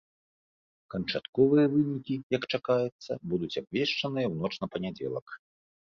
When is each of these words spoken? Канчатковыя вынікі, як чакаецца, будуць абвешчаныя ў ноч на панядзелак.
Канчатковыя 0.93 1.65
вынікі, 1.75 2.15
як 2.39 2.43
чакаецца, 2.55 3.11
будуць 3.29 3.53
абвешчаныя 3.65 4.25
ў 4.31 4.33
ноч 4.43 4.53
на 4.61 4.67
панядзелак. 4.77 5.27